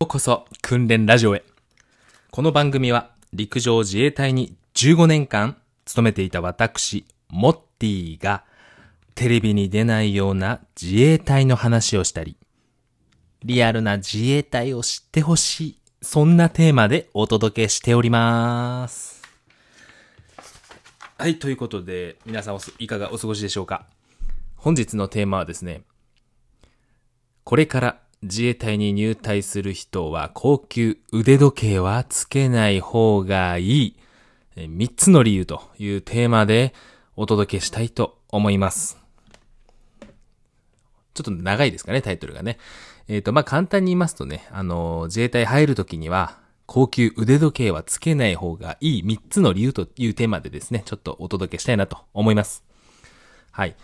[0.00, 1.42] ようこそ訓練ラジオへ。
[2.30, 8.44] この番組は陸上自衛隊に15年間勤めていた私、モッティが
[9.16, 12.36] テレビに出ないような自衛隊の話をしたり、
[13.42, 19.20] リアルな自衛隊を知ってほしい、そんなテーマでお届けしております。
[21.18, 23.84] はい、ということで、皆さんいかがお過ごしでしょうか
[24.54, 25.82] 本日のテーマはですね、
[27.42, 33.96] これから自衛隊に入隊する人は高級腕時計はつけない方がいい。
[34.56, 36.74] え3つの理由というテーマで
[37.16, 38.98] お届けしたいと思います。
[41.14, 42.58] ちょっと長いですかね、タイトルがね。
[43.08, 52.62] えっ、と、まあ、簡単に言いますとね、あの、自衛隊入るときには、高級腕時計はつけない方がいい3つの理由というテーマでですね、ちょっとお届けしたいなと思います。
[53.50, 53.74] はい。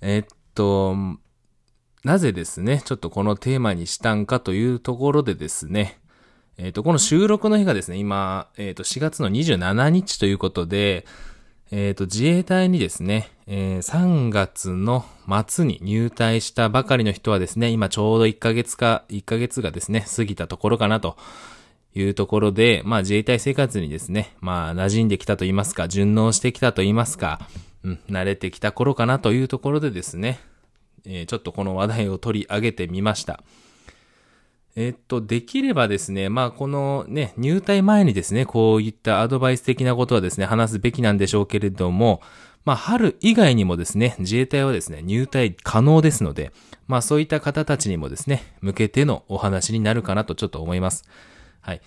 [0.00, 0.96] えっと、
[2.04, 6.00] なぜですね、ちょっとこのテーマにしたんかというところでですね、
[6.58, 11.06] えっ、と、この収録の日がですね、今、えっ、と、4月の27日ということで、
[11.70, 15.04] えっ、と、自衛隊にですね、えー3月の
[15.46, 21.16] 末に入隊したばかりの人はですね、今ちょうど1ヶ月か、1ヶ月がですね、過ぎたところかなと
[21.94, 27.48] いうところで、まあ自衛隊生活にですね、まあ馴染んできたと言いますか、順応してきたと言いますか、
[27.84, 30.40] うん、慣れてきた頃かなというところでですね、
[31.04, 33.42] えーちょっとこの話題を取り上げてみました。
[34.74, 42.22] えっと、できればですね、まあ、このね、入隊前にですね、こういったアドバイス的なことはですね、話すべきなんでしょうけれども、
[42.64, 46.52] まあ、春以外にもですね、自衛隊はですね、入隊可能ですので、
[46.86, 51.04] まあ、そういった方たちにもですね、向けてのお話になるかなとちょっと思います。
[51.60, 51.82] はい。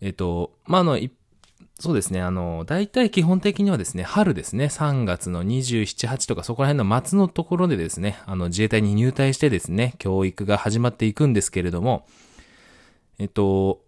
[0.00, 1.12] えっと、まあ、あの、い
[1.78, 2.22] そうですね。
[2.22, 12.06] あの、大体基本的にはですね、春ですね、3月の27、8とかそこら辺の末のところでですね、あの、自衛隊に入隊してですね、教育が始まっていくんですけれども、
[13.18, 13.82] えっと、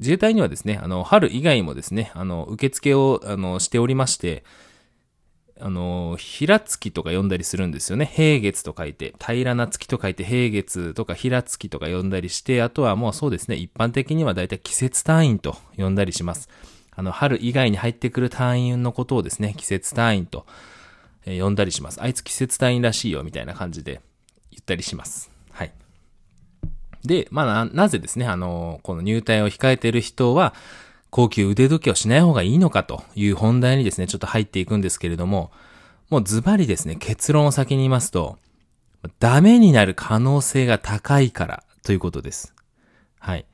[0.00, 4.42] 自衛隊にはですね、あの、春以外もですね、あの、受付を、あの、しておりまして、
[5.60, 8.10] あの、平月とか呼んだりするんですよね。
[8.10, 16.48] 平月と書いて、平らな月と書いて、平月とか平月とか呼んだりして、あとはもうそうですね、一般的にはだいたい季節隊員と呼んだりします。
[16.96, 20.46] あの、春以外に入ってくる隊員のことをですね、季節隊員と、
[21.26, 22.02] え呼んだりします。
[22.02, 24.00] あいつ季節隊員らしいよ、みたいな感じで
[24.50, 25.30] 言ったりします。
[25.50, 25.72] はい。
[27.04, 30.54] で、まあな、なぜですね、あの、この入隊を控えている人は、
[31.10, 35.50] 高級腕時計をしない方がいいのかという本題にですね、ちょっと入っていくんですけれども、
[36.08, 38.38] もうズバリですね、結論を先に言いますと、
[39.18, 42.54] ダメになる可能性が高いからということです。
[43.18, 43.46] はい。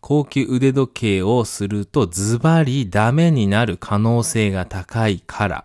[0.00, 5.64] 高級腕時計をするとズバリダメになる可能性が高いから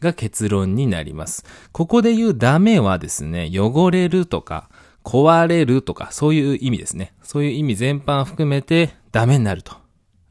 [0.00, 1.44] が結論になります。
[1.70, 4.68] ここで言うダメはですね、汚れるとか
[5.04, 7.14] 壊れるとかそういう意味ですね。
[7.22, 9.74] そういう意味全般含めてダメになると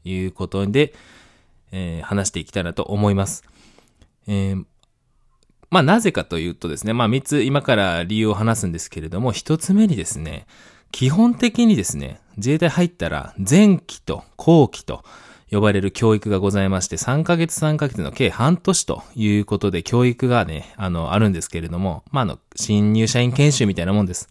[0.04, 0.94] いうことで、
[1.72, 3.44] えー話していきたいなと思います。
[4.26, 4.64] えー
[5.70, 10.46] まあなぜかというとですね、まあ3つ今から理由を話すんですけれども、1つ目にですね、
[10.92, 15.02] 基本的にですね、自衛隊入ったら前期と後期と
[15.50, 24.28] 呼ばれる教育がございまして、3ヶ月3ヶ月の計半年ということで教育がね、あの、あるんですけれども、まああの、新入社員研修みたいなもんです。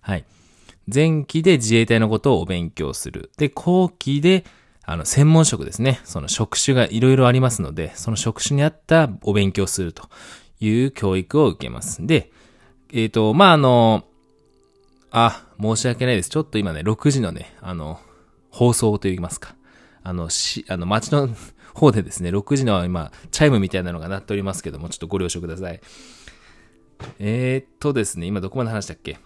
[0.00, 0.24] はい。
[0.92, 3.30] 前期で自衛隊のことをお勉強する。
[3.36, 4.44] で、後期で、
[4.84, 6.00] あの、専門職ですね。
[6.04, 10.08] その職種がいろいろありますので、その職種に合ったお勉強すると
[10.60, 12.06] いう教育を受けます。
[12.06, 12.30] で、
[12.92, 14.04] えっ、と、まあ、あの、
[15.16, 16.28] あ、申し訳ないです。
[16.28, 18.00] ちょっと今ね、6時のね、あの、
[18.50, 19.54] 放送といいますか。
[20.02, 21.28] あの、し、あの、街の
[21.72, 25.80] 方でですね、6時の今、チャイムみたいなのが鳴っておりますけども、ちょっとご了承ください。
[27.20, 29.18] えー、っとですね、今どこまで話したっけ？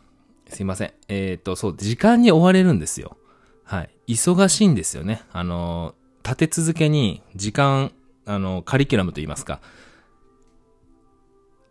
[0.49, 0.93] すいません。
[1.09, 3.17] えー、っと、そう、時間に追われるんですよ。
[3.65, 3.91] はい。
[4.09, 5.23] 忙しいんですよね。
[5.33, 7.93] あの、立て続けに時間、
[8.27, 9.63] あの、カリキュラムと言いますか。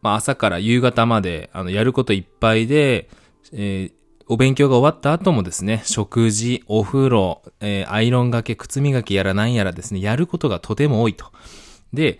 [0.02, 3.12] まあ、朝から夕方まで、あの、やることいっぱいで、
[3.54, 3.98] えー
[4.30, 11.32] お勉強が終わった後もですね、食事、お風呂、えーアイロンがけ、靴磨きやらなんやらですね、やることがとても多いと。
[11.94, 12.20] で、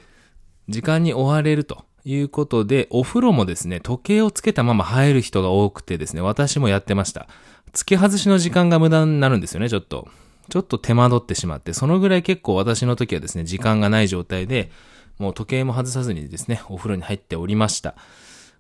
[0.70, 7.28] 時間に追われるということで、お風呂もですね、時計をつけたまま入る人が多くてですね、私もやってました。
[7.74, 10.08] 付け外しの時間が無駄になるんですよね、ちょっと。
[10.50, 14.72] ちょっと手間取ってしまって、そのぐらい結構私の時はですね、時間がない状態で、
[15.20, 17.96] もう時計も外さずにですね、お風呂に入っておりました。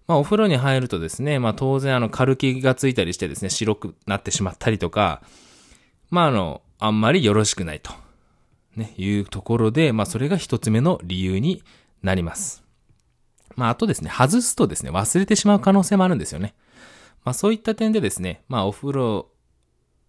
[0.07, 5.21] まあお風呂に入るとですね、まあ当然あの軽気がついたりしてですね、白くなってしまったりとか、
[6.09, 7.91] まああの、あんまりよろしくないと、
[8.75, 11.63] ね、いうところで、まあそれが一つ目の理由に
[12.03, 12.63] なります。
[13.55, 16.53] まああとですね、外すとですね、忘れてしまう可能性もあるんですよね。
[17.25, 19.27] まあそういった点でですね、まあお風呂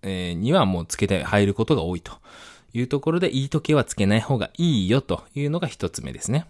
[0.02, 2.12] えー、にはもうつけて入ることが多いと
[2.72, 6.46] いうところで、いい時計はつけない方がいいよというのが一つ目ですね。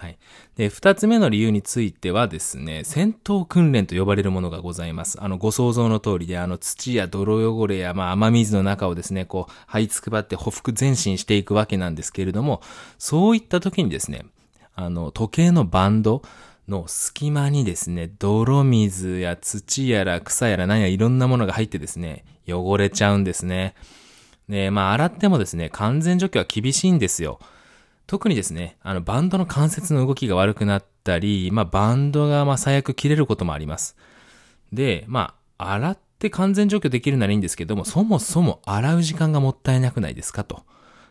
[0.00, 0.18] はい。
[0.56, 5.22] で、二つ目の理由についてはですね、戦闘訓練と呼ばれるものがございます。
[5.22, 12.62] あの、ご想像の通りで、あの、土や泥汚れや、まあ、雨水の中をですね、こう、這いつくばって歩幅前進していくわけなんですけれども、
[12.96, 14.24] そういった時にですね、
[14.74, 16.22] あの、時計のバンド
[16.66, 23.74] の隙間にですね、泥水や土やら草やら何やらいろんなものが入ってですね、汚れちゃうんですね。
[24.48, 27.38] で、まあ、洗ってもですね、完全除去は厳しいんですよ。
[28.10, 33.96] 特にですね、あの、バンドの関節の動きが悪くなったり、まあ、バンドがまあ最悪切れることもあります。
[34.72, 40.64] で、まあ、洗って完全除去できるならいいんですけども、そもそも洗う時間がもったいなくないですかと。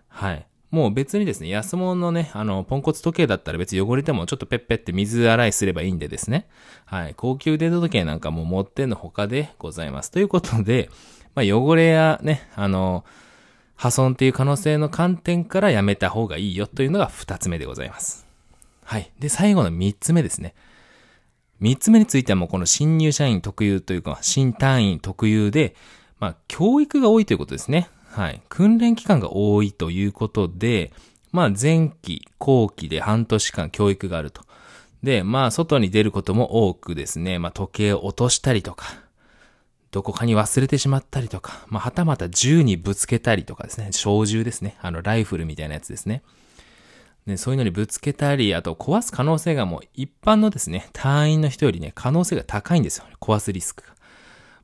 [0.10, 0.46] はい。
[0.72, 6.50] もう別にですね、安物のね、あの、ポンコツ時計だったら別に汚れてもちょっとペッペって水洗いすればいいんでですね。
[6.84, 7.14] はい。
[7.16, 10.12] 高級デート時計なんかも持ってんの他でございます。
[10.12, 10.90] ということで、
[11.34, 13.06] まあ、汚れやね、あの、
[13.80, 18.28] 破損っていう可能性の観点からやめた方がいいよというのが二つ目でございます。
[18.84, 19.10] はい。
[19.20, 20.54] で、最後の三つ目ですね。
[21.62, 25.76] 三つ目についてはもうこの新入社員特有というか、新単位特有で、
[26.20, 27.88] まあ、教育が多いということですね。
[28.10, 28.42] はい。
[28.50, 30.92] 訓練期間が多いということで、
[31.32, 34.42] まあ、前期、後期で半年間教育があると。
[35.04, 39.04] で、まあ、外に出ることも多くですね、まあ、時計を落としたりとか、
[39.92, 44.78] どこかに忘れてしまったりとか、まあ、はたまた銃にぶつけたりとかですね、小銃ですね。
[44.82, 46.22] あの、ライフルみたいなやつですね。
[47.26, 53.06] で、そういうのにぶつけたり、あと壊す可能性がもう一般のですね、隊員の人よりね、可能性が高いんですよ。
[53.20, 53.96] 壊すリスクが。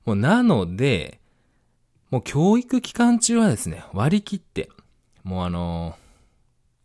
[0.06, 1.20] もうなので、
[2.12, 4.70] もう教育期間中はですね、割り切って、
[5.24, 5.96] もうあの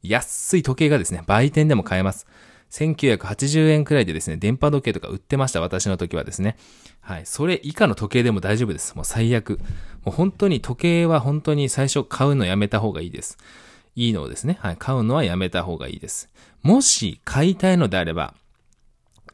[0.02, 2.26] ー、安い時計がですね、売店でも買えます。
[2.70, 6.56] 1980円くらいでですね、電波時計とか売ってました、私の時はですね。
[7.00, 7.26] はい。
[7.26, 8.94] それ以下の時計でも大丈夫です。
[8.94, 9.58] もう最悪。
[10.04, 13.38] もう本当に時計は本当に最初買うのやめた方がいいです。
[13.96, 14.58] いいのをですね。
[14.60, 14.76] はい。
[14.76, 16.28] 買うのはやめた方がいいです。
[16.62, 18.34] もし買いたいのであれば、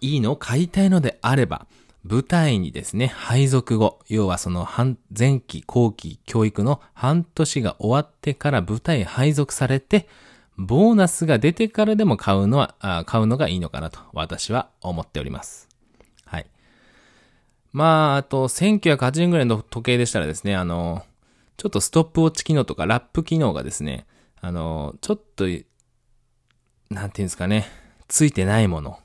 [0.01, 1.67] いいのを買いたいのであれば、
[2.09, 4.67] 舞台にですね、配属後、要はその、
[5.17, 10.09] 前期後期教育の半年が終わってから舞台配属されて、
[10.57, 15.69] ボーナスが出てからでも買うのは、あ買うのがいいのかなと私は思っております。
[16.25, 16.47] はい。
[17.73, 21.05] まあ、あと、1980円ぐらいの時計でしたらですね、あの、
[21.57, 24.07] ちょっとストップウォッチ機能とかラップ機能がですね、
[24.41, 25.45] あの、ちょっと、
[26.91, 27.67] なんていうんですかね、
[28.09, 28.99] ついてないもの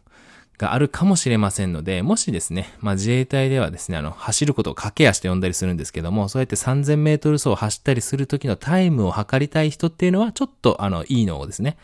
[0.62, 11.78] があるかもしれませんので、もしですね、まあ自衛隊ではですね、あの、走ることを駆け足と呼んだりするんですけども、そうやって3000メートル走を走ったりするときのタイムを測りたい人っていうのは、ちょっとあの、いいのをですね、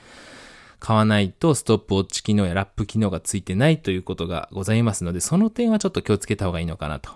[0.79, 7.09] 買わないとストップウォッチ機能やラップ機能がついてないということがございますので、その点はちょっと気をつけた方がいいのかなと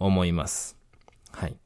[0.00, 0.76] 思います。
[1.30, 1.56] はい。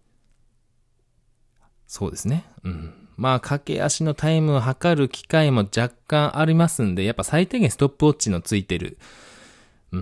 [1.86, 2.44] そうですね。
[2.64, 3.05] うん。
[3.16, 8.98] まあ、駆け足のタイムを測る機会も若干ありますんで、やっぱ最低限ストップウォッチのついてる、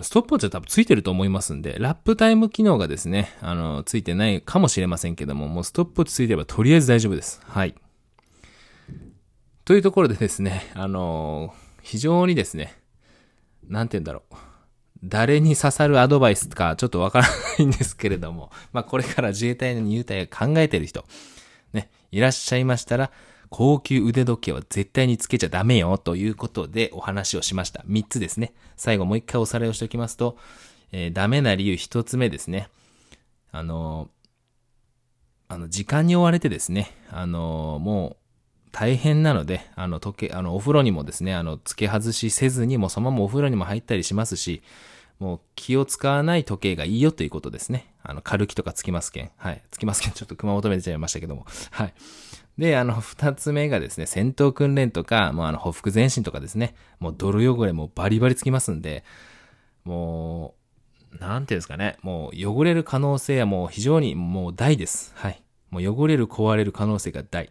[0.02, 7.40] ストップウォッチは多分ついてると思いますんで、ラップタイム機能がですね、あの、ついてないかもしれませんけども、もうストップウォッチついてればとりあえず大丈夫です。
[7.46, 7.74] はい。
[9.64, 12.76] というところでですね、あの非常にですね、
[13.68, 14.34] なんて言うんだろう。
[15.06, 21.04] 誰に刺さるアドバイスかちょっとわからないんですけれども、まあこれから自衛隊の入隊を考えてる人、
[22.14, 23.10] いらっしゃいましたら、
[23.50, 27.82] 高級腕時計は絶対につけちゃダメよということでお話をしました。
[27.88, 28.54] 3つですね。
[28.76, 30.36] 最後もう一回おさらいをしておきますと、
[30.92, 32.68] えー、ダメな理由1つ目ですね。
[33.50, 38.16] あのー、あの、時間に追われてですね、あのー、もう、
[38.70, 44.62] 大変なので、あの、時計、あの、お風呂にもですね、あの、付け外しせずに、もうそのままお風呂にも入ったりしますし、
[45.18, 47.94] もう気を使わない時計がいいよということですね。
[48.02, 49.30] あの、軽気とかつきますけん。
[49.36, 49.62] はい。
[49.70, 50.12] つきますけん。
[50.14, 51.46] ちょっと熊本め出ちゃいましたけども。
[51.70, 51.94] はい。
[52.58, 59.04] で、あの、二つ目がですね、戦闘訓練とか、もうあの、歩幅前進とかですね、もう泥汚れもバリバリつきますんで、
[59.84, 60.54] も
[61.12, 65.12] う、なんていうんですかね、もう汚れる可能性はもう非常にもう大です。
[65.16, 65.42] はい。
[65.70, 67.50] もう汚れる、壊れる可能性が大。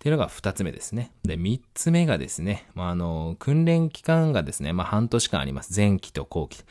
[0.00, 1.12] っていうのが二つ目ですね。
[1.24, 5.74] で、三つ目がですね、まあ、あの、訓練期間がですね、まあ、半年間あります。
[5.76, 6.64] 前期と後期。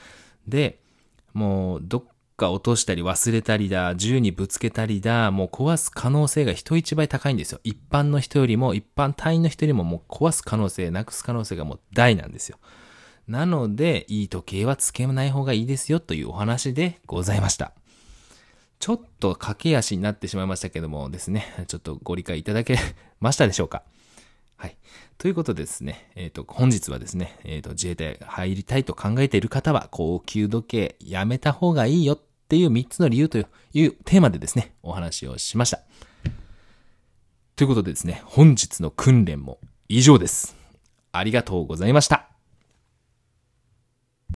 [0.48, 0.80] で、
[1.34, 2.04] もう、どっ
[2.38, 7.60] か落としたり忘れたりだ、銃にぶつけたりだ、もう壊す可能性が人一倍高いんですよ。
[7.64, 12.58] 一般の人よりも、一般隊員の人よりももう壊す可能性、なくす可能性がもう大なんですよ。
[13.28, 17.74] なので、いい時計はつけない方がいいですよというお話でございました。
[18.80, 22.78] ちょっと駆け足になってしまいましたけどもですね、 ちょっとご理解いただけ
[23.20, 23.84] ましたでしょうか
[24.56, 24.78] はい。
[25.18, 33.48] ということでですね、えっ、ー、と、本日はですね、えっ、ー、と、自衛隊入りたいと考えている方は、高級時計やめた方がいいよっていう3つの理由という
[34.06, 35.82] テーマでですね、お話をしました。
[37.56, 39.60] ということでですね、本日の訓練も
[39.90, 40.56] 以上です。
[41.12, 42.29] ありがとうございました。